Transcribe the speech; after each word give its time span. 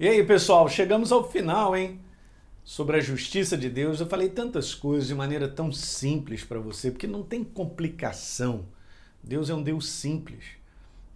E 0.00 0.06
aí, 0.06 0.22
pessoal, 0.22 0.68
chegamos 0.68 1.10
ao 1.10 1.28
final, 1.28 1.76
hein? 1.76 1.98
Sobre 2.62 2.98
a 2.98 3.00
justiça 3.00 3.58
de 3.58 3.68
Deus. 3.68 3.98
Eu 3.98 4.06
falei 4.06 4.28
tantas 4.28 4.72
coisas 4.72 5.08
de 5.08 5.14
maneira 5.14 5.48
tão 5.48 5.72
simples 5.72 6.44
para 6.44 6.60
você, 6.60 6.92
porque 6.92 7.08
não 7.08 7.24
tem 7.24 7.42
complicação. 7.42 8.64
Deus 9.20 9.50
é 9.50 9.54
um 9.54 9.62
Deus 9.62 9.88
simples. 9.88 10.44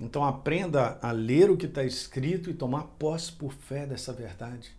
Então 0.00 0.24
aprenda 0.24 0.98
a 1.00 1.12
ler 1.12 1.48
o 1.48 1.56
que 1.56 1.66
está 1.66 1.84
escrito 1.84 2.50
e 2.50 2.54
tomar 2.54 2.82
posse 2.98 3.30
por 3.30 3.53
fé 3.53 3.87
dessa 3.87 4.12
verdade. 4.12 4.72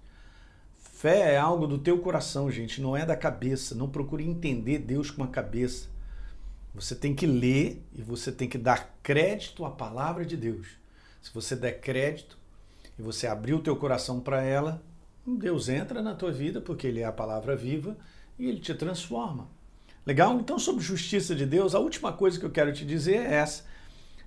Fé 0.78 1.36
é 1.36 1.38
algo 1.38 1.66
do 1.66 1.78
teu 1.78 1.98
coração, 2.00 2.52
gente, 2.52 2.82
não 2.82 2.98
é 2.98 3.06
da 3.06 3.16
cabeça. 3.16 3.74
Não 3.74 3.88
procure 3.88 4.28
entender 4.28 4.80
Deus 4.80 5.10
com 5.10 5.24
a 5.24 5.30
cabeça. 5.30 5.88
Você 6.76 6.94
tem 6.94 7.16
que 7.16 7.26
ler 7.26 7.82
e 7.96 8.02
você 8.02 8.34
tem 8.34 8.50
que 8.50 8.58
dar 8.58 8.98
crédito 9.02 9.64
à 9.64 9.72
palavra 9.72 10.26
de 10.26 10.36
Deus. 10.36 10.68
Se 11.22 11.34
você 11.34 11.56
der 11.56 11.80
crédito, 11.80 12.43
e 12.98 13.02
você 13.02 13.28
abrir 13.28 13.54
o 13.54 13.62
teu 13.62 13.76
coração 13.76 14.20
para 14.20 14.42
ela, 14.42 14.82
Deus 15.26 15.70
entra 15.70 16.02
na 16.02 16.14
tua 16.14 16.32
vida 16.32 16.60
porque 16.60 16.88
ele 16.88 17.00
é 17.00 17.06
a 17.06 17.12
palavra 17.12 17.56
viva 17.56 17.98
e 18.38 18.48
ele 18.48 18.60
te 18.60 18.74
transforma. 18.74 19.48
Legal? 20.06 20.38
Então, 20.40 20.60
sobre 20.60 20.84
justiça 20.84 21.34
de 21.34 21.46
Deus, 21.46 21.74
a 21.74 21.80
última 21.80 22.12
coisa 22.12 22.38
que 22.38 22.46
eu 22.46 22.52
quero 22.52 22.74
te 22.74 22.86
dizer 22.86 23.18
é 23.18 23.36
essa. 23.36 23.64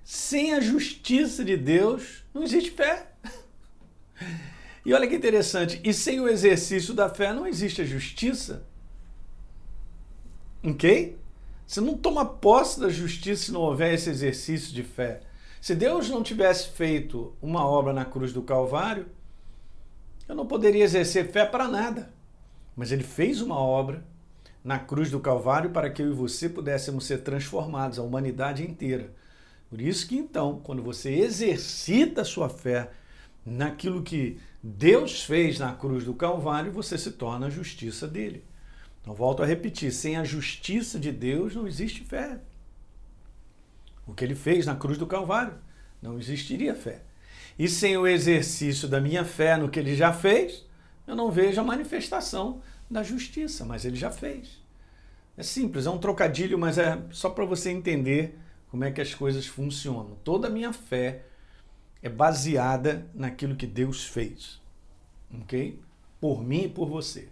Sem 0.02 0.54
a 0.54 0.60
justiça 0.60 1.44
de 1.44 1.56
Deus, 1.56 2.24
não 2.32 2.42
existe 2.42 2.70
fé. 2.70 3.12
E 4.86 4.94
olha 4.94 5.08
que 5.08 5.16
interessante, 5.16 5.80
e 5.82 5.92
sem 5.92 6.20
o 6.20 6.28
exercício 6.28 6.94
da 6.94 7.08
fé 7.08 7.32
não 7.32 7.44
existe 7.44 7.82
a 7.82 7.84
justiça. 7.84 8.64
Ok? 10.62 11.18
Você 11.66 11.80
não 11.80 11.98
toma 11.98 12.24
posse 12.24 12.78
da 12.78 12.88
justiça 12.88 13.46
se 13.46 13.52
não 13.52 13.62
houver 13.62 13.92
esse 13.94 14.08
exercício 14.08 14.72
de 14.72 14.84
fé. 14.84 15.22
Se 15.66 15.74
Deus 15.74 16.08
não 16.08 16.22
tivesse 16.22 16.68
feito 16.68 17.34
uma 17.42 17.66
obra 17.66 17.92
na 17.92 18.04
cruz 18.04 18.32
do 18.32 18.40
Calvário, 18.40 19.08
eu 20.28 20.32
não 20.36 20.46
poderia 20.46 20.84
exercer 20.84 21.32
fé 21.32 21.44
para 21.44 21.66
nada. 21.66 22.14
Mas 22.76 22.92
Ele 22.92 23.02
fez 23.02 23.40
uma 23.40 23.58
obra 23.58 24.06
na 24.62 24.78
cruz 24.78 25.10
do 25.10 25.18
Calvário 25.18 25.70
para 25.70 25.90
que 25.90 26.00
eu 26.00 26.12
e 26.12 26.14
você 26.14 26.48
pudéssemos 26.48 27.04
ser 27.04 27.24
transformados, 27.24 27.98
a 27.98 28.04
humanidade 28.04 28.62
inteira. 28.62 29.12
Por 29.68 29.80
isso 29.80 30.06
que 30.06 30.14
então, 30.14 30.60
quando 30.62 30.84
você 30.84 31.12
exercita 31.12 32.20
a 32.20 32.24
sua 32.24 32.48
fé 32.48 32.92
naquilo 33.44 34.04
que 34.04 34.38
Deus 34.62 35.24
fez 35.24 35.58
na 35.58 35.72
cruz 35.72 36.04
do 36.04 36.14
Calvário, 36.14 36.70
você 36.70 36.96
se 36.96 37.10
torna 37.10 37.48
a 37.48 37.50
justiça 37.50 38.06
dele. 38.06 38.44
Então, 39.02 39.14
volto 39.14 39.42
a 39.42 39.46
repetir: 39.46 39.90
sem 39.90 40.16
a 40.16 40.22
justiça 40.22 40.96
de 40.96 41.10
Deus 41.10 41.56
não 41.56 41.66
existe 41.66 42.04
fé 42.04 42.38
o 44.06 44.14
que 44.14 44.24
ele 44.24 44.34
fez 44.34 44.64
na 44.64 44.76
cruz 44.76 44.96
do 44.96 45.06
Calvário. 45.06 45.54
Não 46.00 46.18
existiria 46.18 46.74
fé. 46.74 47.02
E 47.58 47.68
sem 47.68 47.96
o 47.96 48.06
exercício 48.06 48.86
da 48.86 49.00
minha 49.00 49.24
fé 49.24 49.56
no 49.56 49.68
que 49.68 49.78
ele 49.78 49.96
já 49.96 50.12
fez, 50.12 50.64
eu 51.06 51.16
não 51.16 51.30
vejo 51.30 51.60
a 51.60 51.64
manifestação 51.64 52.60
da 52.90 53.02
justiça, 53.02 53.64
mas 53.64 53.84
ele 53.84 53.96
já 53.96 54.10
fez. 54.10 54.62
É 55.36 55.42
simples, 55.42 55.86
é 55.86 55.90
um 55.90 55.98
trocadilho, 55.98 56.58
mas 56.58 56.78
é 56.78 56.98
só 57.10 57.30
para 57.30 57.44
você 57.44 57.70
entender 57.70 58.38
como 58.70 58.84
é 58.84 58.90
que 58.90 59.00
as 59.00 59.14
coisas 59.14 59.46
funcionam. 59.46 60.16
Toda 60.24 60.48
a 60.48 60.50
minha 60.50 60.72
fé 60.72 61.24
é 62.02 62.08
baseada 62.08 63.06
naquilo 63.14 63.56
que 63.56 63.66
Deus 63.66 64.04
fez, 64.04 64.60
ok? 65.42 65.80
Por 66.20 66.42
mim 66.42 66.64
e 66.64 66.68
por 66.68 66.88
você. 66.88 67.28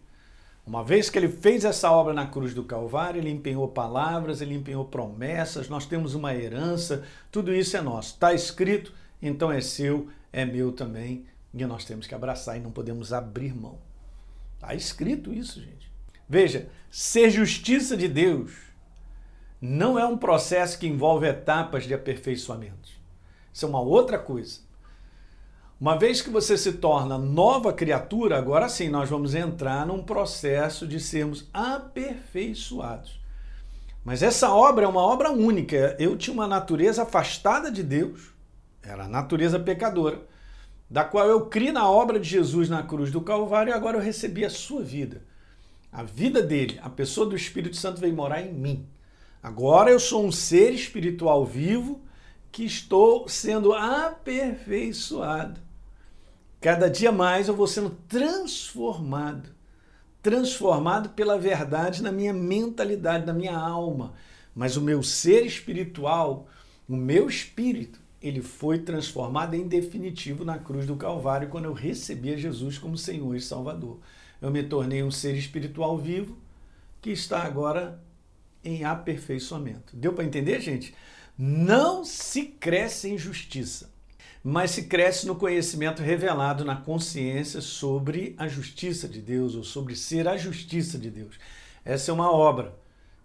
Uma 0.66 0.82
vez 0.82 1.10
que 1.10 1.18
ele 1.18 1.28
fez 1.28 1.64
essa 1.64 1.90
obra 1.92 2.14
na 2.14 2.26
cruz 2.26 2.54
do 2.54 2.64
Calvário, 2.64 3.20
ele 3.20 3.30
empenhou 3.30 3.68
palavras, 3.68 4.40
ele 4.40 4.54
empenhou 4.54 4.86
promessas, 4.86 5.68
nós 5.68 5.84
temos 5.84 6.14
uma 6.14 6.34
herança, 6.34 7.04
tudo 7.30 7.54
isso 7.54 7.76
é 7.76 7.82
nosso. 7.82 8.14
Está 8.14 8.32
escrito, 8.32 8.92
então 9.20 9.52
é 9.52 9.60
seu, 9.60 10.08
é 10.32 10.44
meu 10.46 10.72
também, 10.72 11.26
e 11.52 11.64
nós 11.66 11.84
temos 11.84 12.06
que 12.06 12.14
abraçar 12.14 12.56
e 12.56 12.60
não 12.60 12.70
podemos 12.70 13.12
abrir 13.12 13.54
mão. 13.54 13.78
Está 14.54 14.74
escrito 14.74 15.34
isso, 15.34 15.60
gente. 15.60 15.92
Veja, 16.26 16.70
ser 16.90 17.28
justiça 17.28 17.94
de 17.94 18.08
Deus 18.08 18.52
não 19.60 19.98
é 19.98 20.06
um 20.06 20.16
processo 20.16 20.78
que 20.78 20.86
envolve 20.86 21.26
etapas 21.26 21.84
de 21.84 21.92
aperfeiçoamento. 21.92 22.90
Isso 23.52 23.66
é 23.66 23.68
uma 23.68 23.80
outra 23.80 24.18
coisa. 24.18 24.60
Uma 25.80 25.98
vez 25.98 26.22
que 26.22 26.30
você 26.30 26.56
se 26.56 26.74
torna 26.74 27.18
nova 27.18 27.72
criatura, 27.72 28.38
agora 28.38 28.68
sim 28.68 28.88
nós 28.88 29.10
vamos 29.10 29.34
entrar 29.34 29.84
num 29.84 30.02
processo 30.02 30.86
de 30.86 31.00
sermos 31.00 31.48
aperfeiçoados. 31.52 33.20
Mas 34.04 34.22
essa 34.22 34.52
obra 34.52 34.84
é 34.84 34.88
uma 34.88 35.00
obra 35.00 35.32
única. 35.32 35.96
Eu 35.98 36.16
tinha 36.16 36.32
uma 36.32 36.46
natureza 36.46 37.02
afastada 37.02 37.72
de 37.72 37.82
Deus, 37.82 38.32
era 38.82 39.04
a 39.04 39.08
natureza 39.08 39.58
pecadora, 39.58 40.22
da 40.88 41.02
qual 41.02 41.26
eu 41.26 41.46
criei 41.46 41.72
na 41.72 41.90
obra 41.90 42.20
de 42.20 42.28
Jesus 42.28 42.68
na 42.68 42.82
cruz 42.84 43.10
do 43.10 43.20
Calvário 43.20 43.70
e 43.70 43.74
agora 43.74 43.96
eu 43.96 44.02
recebi 44.02 44.44
a 44.44 44.50
sua 44.50 44.82
vida. 44.82 45.22
A 45.90 46.04
vida 46.04 46.40
dele, 46.40 46.78
a 46.82 46.90
pessoa 46.90 47.26
do 47.26 47.34
Espírito 47.34 47.76
Santo 47.76 48.00
veio 48.00 48.14
morar 48.14 48.42
em 48.42 48.52
mim. 48.52 48.86
Agora 49.42 49.90
eu 49.90 49.98
sou 49.98 50.24
um 50.24 50.30
ser 50.30 50.72
espiritual 50.72 51.44
vivo 51.44 52.03
que 52.54 52.64
estou 52.64 53.28
sendo 53.28 53.72
aperfeiçoado. 53.72 55.60
Cada 56.60 56.88
dia 56.88 57.10
mais 57.10 57.48
eu 57.48 57.56
vou 57.56 57.66
sendo 57.66 57.90
transformado. 58.06 59.48
Transformado 60.22 61.08
pela 61.10 61.36
verdade 61.36 62.00
na 62.00 62.12
minha 62.12 62.32
mentalidade, 62.32 63.26
na 63.26 63.32
minha 63.32 63.58
alma. 63.58 64.14
Mas 64.54 64.76
o 64.76 64.80
meu 64.80 65.02
ser 65.02 65.44
espiritual, 65.44 66.46
o 66.88 66.94
meu 66.94 67.28
espírito, 67.28 67.98
ele 68.22 68.40
foi 68.40 68.78
transformado 68.78 69.54
em 69.54 69.66
definitivo 69.66 70.44
na 70.44 70.56
cruz 70.56 70.86
do 70.86 70.94
Calvário 70.94 71.48
quando 71.48 71.64
eu 71.64 71.72
recebi 71.72 72.32
a 72.32 72.36
Jesus 72.36 72.78
como 72.78 72.96
Senhor 72.96 73.34
e 73.34 73.40
Salvador. 73.40 73.98
Eu 74.40 74.52
me 74.52 74.62
tornei 74.62 75.02
um 75.02 75.10
ser 75.10 75.34
espiritual 75.34 75.98
vivo 75.98 76.38
que 77.02 77.10
está 77.10 77.42
agora 77.42 78.00
em 78.62 78.84
aperfeiçoamento. 78.84 79.96
Deu 79.96 80.12
para 80.12 80.22
entender, 80.22 80.60
gente? 80.60 80.94
Não 81.36 82.04
se 82.04 82.44
cresce 82.44 83.10
em 83.10 83.18
justiça 83.18 83.94
mas 84.46 84.72
se 84.72 84.82
cresce 84.82 85.26
no 85.26 85.34
conhecimento 85.34 86.02
revelado 86.02 86.66
na 86.66 86.76
consciência 86.76 87.62
sobre 87.62 88.34
a 88.36 88.46
justiça 88.46 89.08
de 89.08 89.18
Deus 89.18 89.54
ou 89.54 89.64
sobre 89.64 89.96
ser 89.96 90.28
a 90.28 90.36
justiça 90.36 90.98
de 90.98 91.08
Deus. 91.08 91.38
Essa 91.82 92.10
é 92.10 92.14
uma 92.14 92.30
obra 92.30 92.78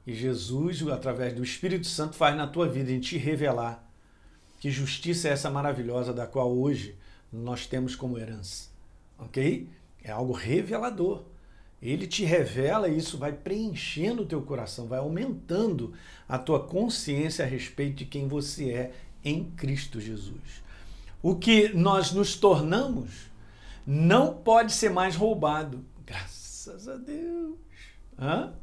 que 0.06 0.14
Jesus, 0.14 0.82
através 0.88 1.34
do 1.34 1.44
Espírito 1.44 1.88
Santo, 1.88 2.16
faz 2.16 2.38
na 2.38 2.48
tua 2.48 2.70
vida 2.70 2.90
em 2.90 3.02
te 3.02 3.18
revelar 3.18 3.86
que 4.62 4.72
justiça 4.72 5.28
é 5.28 5.32
essa 5.32 5.50
maravilhosa 5.50 6.14
da 6.14 6.26
qual 6.26 6.50
hoje 6.58 6.98
nós 7.32 7.66
temos 7.66 7.98
como 7.98 8.18
herança. 8.18 8.70
Ok? 9.18 9.68
É 10.02 10.12
algo 10.12 10.32
revelador. 10.32 11.24
Ele 11.82 12.06
te 12.06 12.26
revela 12.26 12.90
e 12.90 12.98
isso 12.98 13.18
vai 13.18 13.32
preenchendo 13.32 14.24
o 14.24 14.26
teu 14.26 14.42
coração, 14.42 14.88
vai 14.88 15.00
aumentando 15.00 15.94
a 16.28 16.38
tua 16.38 16.60
consciência 16.60 17.46
a 17.46 17.48
respeito 17.48 17.98
de 17.98 18.06
quem 18.06 18.28
você 18.28 18.72
é 18.72 18.92
em 19.24 19.46
Cristo 19.52 20.00
Jesus 20.00 20.70
o 21.22 21.36
que 21.36 21.70
nós 21.70 22.12
nos 22.12 22.36
tornamos 22.36 23.30
não 23.86 24.34
pode 24.34 24.72
ser 24.72 24.90
mais 24.90 25.16
roubado. 25.16 25.84
Graças 26.06 26.88
a 26.88 26.96
Deus. 26.96 27.56
Hã? 28.18 28.54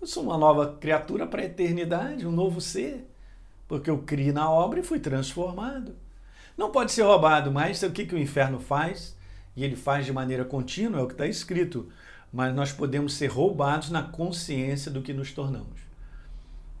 Eu 0.00 0.06
sou 0.06 0.22
uma 0.22 0.38
nova 0.38 0.76
criatura 0.80 1.26
para 1.26 1.42
a 1.42 1.46
eternidade, 1.46 2.26
um 2.26 2.32
novo 2.32 2.60
ser, 2.60 3.08
porque 3.66 3.90
eu 3.90 3.98
criei 3.98 4.32
na 4.32 4.50
obra 4.50 4.80
e 4.80 4.84
fui 4.84 5.00
transformado. 5.00 5.96
Não 6.56 6.70
pode 6.70 6.92
ser 6.92 7.02
roubado, 7.02 7.50
mas 7.50 7.82
o 7.82 7.90
que, 7.90 8.06
que 8.06 8.14
o 8.14 8.18
inferno 8.18 8.60
faz? 8.60 9.16
E 9.54 9.64
ele 9.64 9.76
faz 9.76 10.06
de 10.06 10.12
maneira 10.12 10.44
contínua, 10.44 11.00
é 11.00 11.02
o 11.02 11.06
que 11.06 11.14
está 11.14 11.26
escrito. 11.26 11.90
Mas 12.36 12.54
nós 12.54 12.70
podemos 12.70 13.14
ser 13.14 13.28
roubados 13.28 13.88
na 13.88 14.02
consciência 14.02 14.90
do 14.90 15.00
que 15.00 15.14
nos 15.14 15.32
tornamos. 15.32 15.80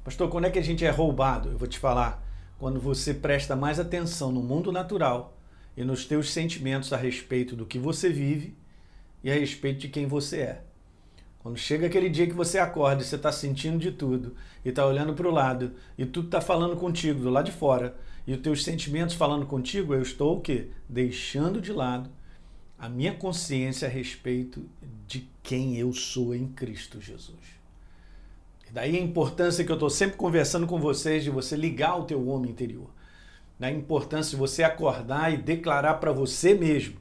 Pastor, 0.04 0.28
quando 0.28 0.44
é 0.44 0.50
que 0.50 0.58
a 0.58 0.62
gente 0.62 0.84
é 0.84 0.90
roubado? 0.90 1.48
Eu 1.48 1.56
vou 1.56 1.66
te 1.66 1.78
falar 1.78 2.22
quando 2.58 2.78
você 2.78 3.14
presta 3.14 3.56
mais 3.56 3.80
atenção 3.80 4.30
no 4.30 4.42
mundo 4.42 4.70
natural 4.70 5.34
e 5.74 5.82
nos 5.82 6.04
teus 6.04 6.30
sentimentos 6.30 6.92
a 6.92 6.98
respeito 6.98 7.56
do 7.56 7.64
que 7.64 7.78
você 7.78 8.10
vive 8.10 8.54
e 9.24 9.30
a 9.30 9.34
respeito 9.34 9.78
de 9.78 9.88
quem 9.88 10.06
você 10.06 10.40
é. 10.40 10.62
Quando 11.38 11.56
chega 11.56 11.86
aquele 11.86 12.10
dia 12.10 12.26
que 12.26 12.34
você 12.34 12.58
acorda 12.58 13.00
e 13.00 13.06
você 13.06 13.16
está 13.16 13.32
sentindo 13.32 13.78
de 13.78 13.92
tudo, 13.92 14.34
e 14.62 14.68
está 14.68 14.84
olhando 14.84 15.14
para 15.14 15.26
o 15.26 15.32
lado, 15.32 15.72
e 15.96 16.04
tudo 16.04 16.26
está 16.26 16.42
falando 16.42 16.76
contigo 16.76 17.20
do 17.20 17.30
lado 17.30 17.46
de 17.46 17.52
fora, 17.52 17.96
e 18.26 18.34
os 18.34 18.42
teus 18.42 18.62
sentimentos 18.62 19.14
falando 19.14 19.46
contigo, 19.46 19.94
eu 19.94 20.02
estou 20.02 20.36
o 20.36 20.40
quê? 20.42 20.68
Deixando 20.86 21.62
de 21.62 21.72
lado 21.72 22.10
a 22.78 22.88
minha 22.88 23.14
consciência 23.14 23.88
a 23.88 23.90
respeito 23.90 24.64
de 25.06 25.28
quem 25.42 25.76
eu 25.76 25.92
sou 25.92 26.34
em 26.34 26.46
Cristo 26.48 27.00
Jesus. 27.00 27.56
Daí 28.72 28.96
a 28.96 29.00
importância 29.00 29.64
que 29.64 29.70
eu 29.70 29.76
estou 29.76 29.88
sempre 29.88 30.16
conversando 30.16 30.66
com 30.66 30.78
vocês 30.78 31.24
de 31.24 31.30
você 31.30 31.56
ligar 31.56 31.98
o 31.98 32.04
teu 32.04 32.28
homem 32.28 32.50
interior. 32.50 32.90
Da 33.58 33.70
importância 33.70 34.32
de 34.32 34.36
você 34.36 34.62
acordar 34.62 35.32
e 35.32 35.38
declarar 35.38 35.94
para 35.94 36.12
você 36.12 36.54
mesmo 36.54 36.96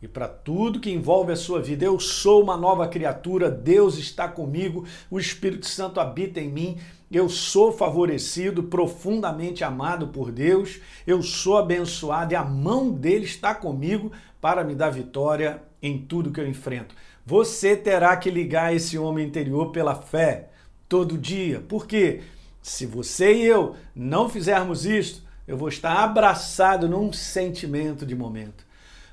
e 0.00 0.06
para 0.06 0.28
tudo 0.28 0.80
que 0.80 0.90
envolve 0.90 1.32
a 1.32 1.36
sua 1.36 1.60
vida. 1.60 1.84
Eu 1.84 1.98
sou 1.98 2.42
uma 2.42 2.56
nova 2.56 2.88
criatura, 2.88 3.50
Deus 3.50 3.98
está 3.98 4.28
comigo, 4.28 4.86
o 5.10 5.18
Espírito 5.18 5.66
Santo 5.66 6.00
habita 6.00 6.40
em 6.40 6.48
mim, 6.48 6.78
eu 7.10 7.28
sou 7.28 7.72
favorecido, 7.72 8.62
profundamente 8.62 9.64
amado 9.64 10.08
por 10.08 10.30
Deus, 10.30 10.78
eu 11.06 11.22
sou 11.22 11.56
abençoado 11.58 12.32
e 12.32 12.36
a 12.36 12.44
mão 12.44 12.90
dele 12.90 13.24
está 13.24 13.54
comigo 13.54 14.12
para 14.40 14.64
me 14.64 14.74
dar 14.74 14.90
vitória 14.90 15.62
em 15.82 15.98
tudo 15.98 16.30
que 16.30 16.40
eu 16.40 16.48
enfrento. 16.48 16.94
Você 17.24 17.76
terá 17.76 18.16
que 18.16 18.30
ligar 18.30 18.74
esse 18.74 18.98
homem 18.98 19.26
interior 19.26 19.70
pela 19.70 19.94
fé 19.94 20.48
todo 20.88 21.18
dia. 21.18 21.60
Por 21.60 21.86
quê? 21.86 22.22
Se 22.62 22.86
você 22.86 23.34
e 23.34 23.44
eu 23.44 23.76
não 23.94 24.28
fizermos 24.28 24.86
isto, 24.86 25.22
eu 25.46 25.56
vou 25.56 25.68
estar 25.68 25.96
abraçado 25.98 26.88
num 26.88 27.12
sentimento 27.12 28.04
de 28.04 28.14
momento 28.14 28.68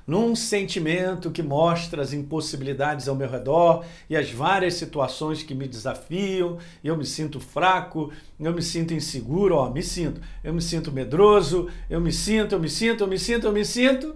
num 0.06 0.36
sentimento 0.36 1.30
que 1.30 1.42
mostra 1.42 2.00
as 2.00 2.12
impossibilidades 2.12 3.08
ao 3.08 3.16
meu 3.16 3.28
redor 3.28 3.84
e 4.08 4.16
as 4.16 4.30
várias 4.30 4.74
situações 4.74 5.42
que 5.42 5.54
me 5.54 5.66
desafiam, 5.66 6.58
eu 6.84 6.96
me 6.96 7.04
sinto 7.04 7.40
fraco, 7.40 8.12
eu 8.38 8.52
me 8.52 8.62
sinto 8.62 8.94
inseguro, 8.94 9.56
ó, 9.56 9.68
me 9.68 9.82
sinto, 9.82 10.20
eu 10.44 10.54
me 10.54 10.62
sinto 10.62 10.92
medroso, 10.92 11.68
eu 11.90 12.00
me 12.00 12.12
sinto, 12.12 12.54
eu 12.54 12.60
me 12.60 12.68
sinto, 12.68 13.02
eu 13.02 13.08
me 13.08 13.18
sinto, 13.18 13.46
eu 13.46 13.52
me 13.52 13.64
sinto, 13.64 14.14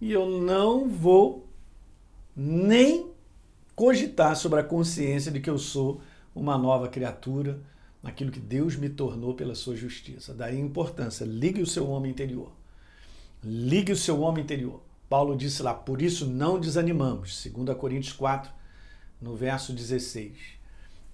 e 0.00 0.12
eu 0.12 0.28
não 0.28 0.88
vou 0.88 1.46
nem 2.34 3.10
cogitar 3.74 4.36
sobre 4.36 4.60
a 4.60 4.64
consciência 4.64 5.30
de 5.30 5.40
que 5.40 5.50
eu 5.50 5.58
sou 5.58 6.00
uma 6.34 6.58
nova 6.58 6.88
criatura 6.88 7.60
naquilo 8.02 8.30
que 8.30 8.40
Deus 8.40 8.76
me 8.76 8.88
tornou 8.88 9.34
pela 9.34 9.54
sua 9.54 9.74
justiça. 9.74 10.34
Daí 10.34 10.56
a 10.56 10.60
importância, 10.60 11.24
ligue 11.24 11.62
o 11.62 11.66
seu 11.66 11.88
homem 11.88 12.10
interior. 12.10 12.52
Ligue 13.42 13.92
o 13.92 13.96
seu 13.96 14.20
homem 14.20 14.44
interior. 14.44 14.80
Paulo 15.08 15.36
disse 15.36 15.62
lá, 15.62 15.72
por 15.72 16.02
isso 16.02 16.26
não 16.26 16.58
desanimamos, 16.58 17.46
2 17.46 17.78
Coríntios 17.78 18.12
4, 18.12 18.50
no 19.20 19.34
verso 19.34 19.72
16. 19.72 20.32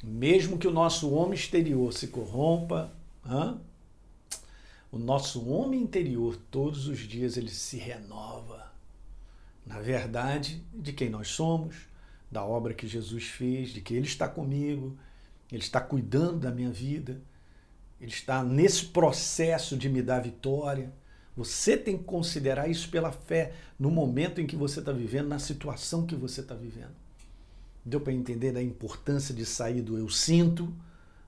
Mesmo 0.03 0.59
que 0.59 0.67
o 0.67 0.73
nosso 0.73 1.11
homem 1.13 1.35
exterior 1.35 1.93
se 1.93 2.09
corrompa, 2.09 2.93
hã? 3.25 3.59
o 4.91 4.99
nosso 4.99 5.49
homem 5.49 5.81
interior 5.81 6.37
todos 6.51 6.87
os 6.87 6.99
dias 6.99 7.39
ele 7.39 7.49
se 7.49 7.79
renova. 7.79 8.72
Na 9.67 9.81
verdade, 9.81 10.63
de 10.73 10.93
quem 10.93 11.09
nós 11.09 11.29
somos, 11.29 11.77
da 12.31 12.45
obra 12.45 12.75
que 12.75 12.87
Jesus 12.87 13.25
fez, 13.25 13.71
de 13.71 13.81
que 13.81 13.95
ele 13.95 14.07
está 14.07 14.27
comigo, 14.27 14.97
ele 15.51 15.63
está 15.63 15.81
cuidando 15.81 16.41
da 16.41 16.51
minha 16.51 16.71
vida, 16.71 17.21
ele 18.01 18.11
está 18.11 18.43
nesse 18.43 18.87
processo 18.87 19.77
de 19.77 19.89
me 19.89 20.03
dar 20.03 20.21
vitória. 20.21 20.93
Você 21.37 21.77
tem 21.77 21.97
que 21.97 22.05
considerar 22.05 22.69
isso 22.69 22.89
pela 22.89 23.13
fé 23.13 23.53
no 23.79 23.91
momento 23.91 24.41
em 24.41 24.47
que 24.47 24.57
você 24.57 24.81
está 24.81 24.93
vivendo, 24.93 25.29
na 25.29 25.39
situação 25.39 26.07
que 26.07 26.17
você 26.17 26.41
está 26.41 26.55
vivendo. 26.55 26.95
Deu 27.85 28.01
para 28.01 28.13
entender 28.13 28.53
da 28.53 28.63
importância 28.63 29.35
de 29.35 29.45
sair 29.45 29.83
do 29.83 29.99
eu 29.99 30.09
sinto 30.09 30.73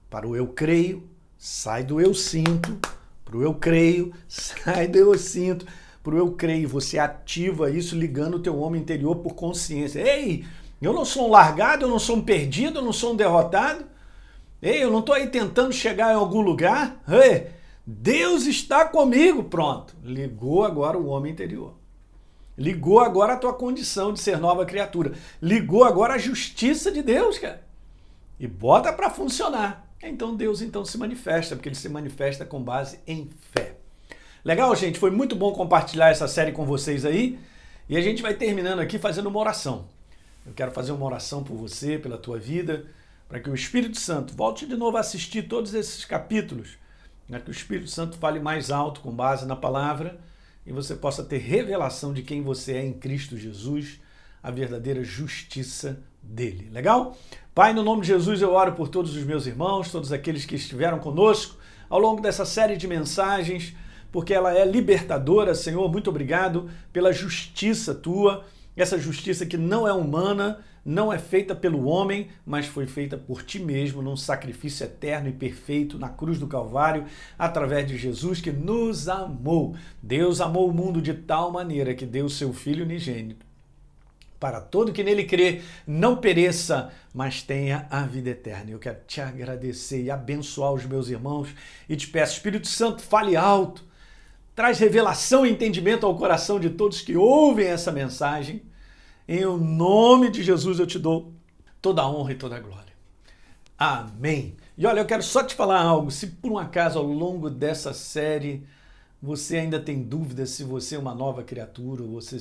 para 0.09 0.27
o 0.27 0.35
eu 0.35 0.49
creio, 0.49 1.09
sai 1.39 1.85
do 1.85 2.01
eu 2.01 2.15
sinto 2.15 2.79
para 3.25 3.37
o 3.37 3.43
eu 3.43 3.55
creio, 3.55 4.15
sai 4.27 4.89
do 4.89 4.99
eu 4.99 5.19
sinto 5.19 5.67
para 6.05 6.15
o 6.15 6.19
eu 6.19 6.33
creio. 6.33 6.69
Você 6.69 6.99
ativa 6.99 7.71
isso 7.71 7.97
ligando 7.97 8.35
o 8.35 8.41
teu 8.41 8.59
homem 8.59 8.81
interior 8.81 9.17
por 9.17 9.35
consciência. 9.35 9.99
Ei, 9.99 10.45
eu 10.81 10.93
não 10.93 11.05
sou 11.05 11.27
um 11.27 11.31
largado, 11.31 11.87
eu 11.87 11.89
não 11.89 11.99
sou 11.99 12.17
um 12.17 12.23
perdido, 12.23 12.79
eu 12.79 12.83
não 12.83 12.93
sou 12.93 13.15
um 13.15 13.17
derrotado. 13.17 13.87
Ei, 14.63 14.85
eu 14.85 14.91
não 14.91 15.01
estou 15.01 15.15
aí 15.15 15.27
tentando 15.29 15.73
chegar 15.73 16.13
em 16.13 16.17
algum 16.17 16.43
lugar. 16.43 17.03
Ei, 17.09 17.49
Deus 17.87 18.47
está 18.47 18.85
comigo, 18.85 19.45
pronto. 19.45 19.97
Ligou 20.05 20.63
agora 20.63 20.99
o 20.99 21.07
homem 21.07 21.33
interior. 21.33 21.75
Ligou 22.57 23.01
agora 23.01 23.33
a 23.33 23.37
tua 23.37 23.55
condição 23.55 24.13
de 24.13 24.21
ser 24.21 24.39
nova 24.39 24.65
criatura. 24.65 25.15
Ligou 25.43 25.85
agora 25.85 26.15
a 26.15 26.19
justiça 26.19 26.93
de 26.93 27.03
Deus, 27.03 27.39
cara. 27.39 27.65
E 28.39 28.47
bota 28.47 28.93
para 28.93 29.11
funcionar. 29.11 29.89
Então 30.03 30.37
Deus 30.37 30.61
então 30.61 30.85
se 30.85 30.99
manifesta, 30.99 31.57
porque 31.57 31.71
ele 31.71 31.77
se 31.77 31.89
manifesta 31.89 32.45
com 32.45 32.63
base 32.63 33.01
em 33.07 33.31
fé. 33.53 33.64
Legal, 34.45 34.77
gente? 34.77 34.99
Foi 34.99 35.11
muito 35.11 35.35
bom 35.35 35.53
compartilhar 35.53 36.11
essa 36.11 36.29
série 36.29 36.53
com 36.53 36.67
vocês 36.67 37.07
aí. 37.07 37.39
E 37.89 37.97
a 37.97 38.01
gente 38.03 38.21
vai 38.21 38.35
terminando 38.35 38.81
aqui 38.81 38.99
fazendo 38.99 39.29
uma 39.29 39.41
oração. 39.41 39.87
Eu 40.47 40.53
quero 40.53 40.71
fazer 40.71 40.93
uma 40.93 41.07
oração 41.07 41.43
por 41.43 41.57
você, 41.57 41.99
pela 41.99 42.19
tua 42.19 42.39
vida, 42.39 42.85
para 43.27 43.41
que 43.41 43.49
o 43.49 43.55
Espírito 43.55 43.99
Santo 43.99 44.35
volte 44.35 44.67
de 44.67 44.77
novo 44.77 44.99
a 44.99 45.01
assistir 45.01 45.45
todos 45.49 45.73
esses 45.73 46.05
capítulos 46.05 46.77
né, 47.27 47.41
que 47.41 47.51
o 47.51 47.53
Espírito 47.53 47.89
Santo 47.89 48.19
fale 48.19 48.39
mais 48.39 48.71
alto 48.71 49.01
com 49.01 49.11
base 49.11 49.47
na 49.47 49.57
palavra 49.57 50.19
e 50.67 50.73
você 50.73 50.95
possa 50.95 51.25
ter 51.25 51.39
revelação 51.39 52.13
de 52.13 52.23
quem 52.23 52.43
você 52.43 52.75
é 52.75 52.85
em 52.85 52.93
Cristo 52.93 53.39
Jesus, 53.39 53.99
a 54.43 54.51
verdadeira 54.51 55.03
justiça 55.03 56.03
dele. 56.23 56.69
Legal? 56.71 57.17
Pai, 57.55 57.73
no 57.73 57.83
nome 57.83 58.03
de 58.03 58.09
Jesus 58.09 58.43
eu 58.43 58.53
oro 58.53 58.73
por 58.73 58.89
todos 58.89 59.17
os 59.17 59.25
meus 59.25 59.47
irmãos, 59.47 59.91
todos 59.91 60.13
aqueles 60.13 60.45
que 60.45 60.57
estiveram 60.57 60.99
conosco 60.99 61.57
ao 61.89 61.99
longo 61.99 62.21
dessa 62.21 62.45
série 62.45 62.77
de 62.77 62.87
mensagens, 62.87 63.75
porque 64.15 64.33
ela 64.33 64.57
é 64.57 64.65
libertadora, 64.65 65.57
Senhor. 65.57 65.91
Muito 65.91 66.09
obrigado 66.09 66.71
pela 66.93 67.13
justiça 67.13 67.93
tua, 67.93 68.45
essa 68.77 68.97
justiça 68.97 69.45
que 69.45 69.57
não 69.57 69.89
é 69.89 69.93
humana, 69.93 70.61
não 70.85 71.13
é 71.13 71.19
feita 71.19 71.53
pelo 71.53 71.87
homem, 71.87 72.29
mas 72.47 72.65
foi 72.65 72.87
feita 72.87 73.19
por 73.19 73.43
ti 73.43 73.59
mesmo 73.59 74.01
num 74.01 74.17
sacrifício 74.17 74.85
eterno 74.85 75.29
e 75.29 75.33
perfeito 75.33 75.99
na 75.99 76.09
cruz 76.09 76.39
do 76.39 76.47
Calvário, 76.47 77.07
através 77.37 77.89
de 77.89 77.99
Jesus 77.99 78.41
que 78.41 78.53
nos 78.53 79.09
amou. 79.09 79.75
Deus 80.01 80.41
amou 80.41 80.71
o 80.71 80.73
mundo 80.73 81.03
de 81.03 81.13
tal 81.13 81.51
maneira 81.51 81.93
que 81.93 82.07
deu 82.07 82.29
seu 82.29 82.53
Filho 82.53 82.85
unigênito 82.85 83.45
para 84.39 84.61
todo 84.61 84.93
que 84.93 85.03
nele 85.03 85.25
crê 85.25 85.63
não 85.87 86.19
pereça, 86.19 86.93
mas 87.13 87.43
tenha 87.43 87.89
a 87.91 88.03
vida 88.03 88.31
eterna. 88.31 88.71
Eu 88.71 88.79
quero 88.79 88.99
te 89.09 89.21
agradecer 89.21 90.03
e 90.03 90.11
abençoar 90.11 90.73
os 90.73 90.85
meus 90.85 91.09
irmãos 91.09 91.49
e 91.89 91.97
te 91.97 92.07
peço, 92.07 92.35
Espírito 92.35 92.69
Santo, 92.69 93.03
fale 93.03 93.35
alto, 93.37 93.83
traz 94.55 94.79
revelação 94.79 95.45
e 95.45 95.51
entendimento 95.51 96.07
ao 96.07 96.17
coração 96.17 96.61
de 96.61 96.71
todos 96.71 97.01
que 97.01 97.17
ouvem 97.17 97.67
essa 97.67 97.91
mensagem 97.91 98.63
em 99.27 99.45
nome 99.45 100.31
de 100.31 100.43
Jesus 100.43 100.79
eu 100.79 100.87
te 100.87 100.99
dou 100.99 101.33
toda 101.81 102.03
a 102.03 102.11
honra 102.11 102.33
e 102.33 102.37
toda 102.37 102.57
a 102.57 102.61
glória. 102.61 102.93
Amém. 103.79 104.55
E 104.77 104.87
olha, 104.87 105.01
eu 105.01 105.07
quero 105.07 105.23
só 105.23 105.43
te 105.43 105.55
falar 105.55 105.81
algo. 105.81 106.11
Se 106.11 106.27
por 106.27 106.53
um 106.53 106.59
acaso 106.59 106.99
ao 106.99 107.07
longo 107.07 107.49
dessa 107.49 107.95
série 107.95 108.67
você 109.23 109.57
ainda 109.57 109.81
tem 109.81 110.03
dúvidas 110.03 110.51
se 110.51 110.63
você 110.63 110.97
é 110.97 110.99
uma 110.99 111.15
nova 111.15 111.43
criatura, 111.43 112.05
você, 112.05 112.37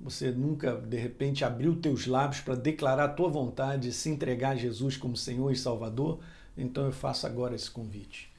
você 0.00 0.32
nunca 0.32 0.74
de 0.74 0.96
repente 0.96 1.44
abriu 1.44 1.76
teus 1.76 2.08
lábios 2.08 2.40
para 2.40 2.56
declarar 2.56 3.04
a 3.04 3.08
tua 3.08 3.28
vontade, 3.28 3.92
se 3.92 4.10
entregar 4.10 4.50
a 4.50 4.56
Jesus 4.56 4.96
como 4.96 5.16
Senhor 5.16 5.52
e 5.52 5.56
Salvador, 5.56 6.18
então 6.58 6.84
eu 6.84 6.92
faço 6.92 7.24
agora 7.24 7.54
esse 7.54 7.70
convite 7.70 8.29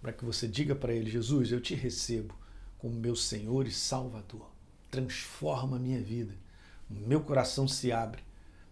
para 0.00 0.12
que 0.12 0.24
você 0.24 0.46
diga 0.48 0.74
para 0.74 0.92
ele: 0.92 1.10
Jesus, 1.10 1.52
eu 1.52 1.60
te 1.60 1.74
recebo 1.74 2.34
como 2.78 2.94
meu 2.94 3.16
Senhor 3.16 3.66
e 3.66 3.72
Salvador. 3.72 4.50
Transforma 4.90 5.76
a 5.76 5.80
minha 5.80 6.00
vida 6.00 6.34
meu 6.90 7.20
coração 7.20 7.68
se 7.68 7.92
abre. 7.92 8.22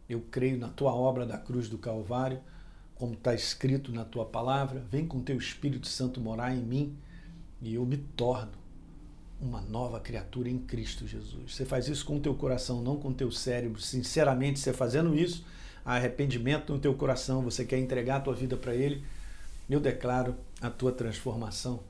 Eu 0.09 0.25
creio 0.31 0.59
na 0.59 0.69
tua 0.69 0.93
obra 0.93 1.25
da 1.25 1.39
cruz 1.39 1.69
do 1.69 1.79
Calvário, 1.79 2.41
como 2.97 3.15
está 3.15 3.33
escrito 3.33 3.93
na 3.93 4.05
tua 4.05 4.25
palavra. 4.25 4.85
Vem 4.91 5.07
com 5.07 5.21
teu 5.21 5.37
Espírito 5.37 5.87
Santo 5.87 6.21
morar 6.21 6.53
em 6.53 6.63
mim 6.63 6.97
e 7.63 7.75
eu 7.75 7.87
me 7.87 7.97
torno 7.97 8.53
uma 9.41 9.61
nova 9.61 10.01
criatura 10.01 10.49
em 10.49 10.59
Cristo 10.59 11.07
Jesus. 11.07 11.55
Você 11.55 11.65
faz 11.65 11.87
isso 11.87 12.05
com 12.05 12.17
o 12.17 12.21
teu 12.21 12.35
coração, 12.35 12.83
não 12.83 12.97
com 12.97 13.11
o 13.11 13.15
teu 13.15 13.31
cérebro. 13.31 13.81
Sinceramente, 13.81 14.59
você 14.59 14.73
fazendo 14.73 15.15
isso, 15.17 15.45
há 15.85 15.95
arrependimento 15.95 16.73
no 16.73 16.81
teu 16.81 16.93
coração, 16.95 17.43
você 17.43 17.65
quer 17.65 17.79
entregar 17.79 18.17
a 18.17 18.21
tua 18.21 18.35
vida 18.35 18.57
para 18.57 18.75
Ele, 18.75 19.05
eu 19.75 19.81
declaro 19.81 20.37
a 20.61 20.71
tua 20.71 20.93
transformação 20.93 21.81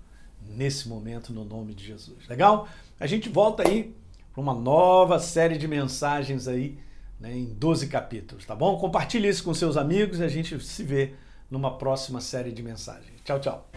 nesse 0.47 0.89
momento 0.89 1.33
no 1.33 1.45
nome 1.45 1.75
de 1.75 1.85
Jesus. 1.85 2.27
Legal? 2.29 2.69
A 2.99 3.07
gente 3.07 3.29
volta 3.29 3.67
aí 3.67 3.95
para 4.33 4.41
uma 4.41 4.55
nova 4.55 5.19
série 5.19 5.59
de 5.59 5.69
mensagens 5.69 6.49
aí 6.49 6.79
né, 7.21 7.37
em 7.37 7.47
12 7.47 7.89
capítulos, 7.89 8.45
tá 8.45 8.55
bom? 8.55 8.79
Compartilhe 8.79 9.29
isso 9.29 9.43
com 9.43 9.53
seus 9.53 9.77
amigos 9.77 10.21
e 10.21 10.25
a 10.25 10.29
gente 10.29 10.59
se 10.61 10.83
vê 10.83 11.15
numa 11.51 11.77
próxima 11.77 12.21
série 12.21 12.53
de 12.53 12.63
mensagens. 12.63 13.21
Tchau, 13.25 13.41
tchau. 13.41 13.69